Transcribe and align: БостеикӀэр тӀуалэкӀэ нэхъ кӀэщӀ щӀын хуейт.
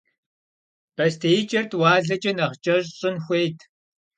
БостеикӀэр 0.95 1.65
тӀуалэкӀэ 1.71 2.31
нэхъ 2.37 2.57
кӀэщӀ 2.63 2.93
щӀын 2.97 3.15
хуейт. 3.23 3.57